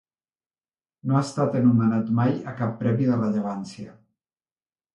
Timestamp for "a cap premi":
2.53-3.13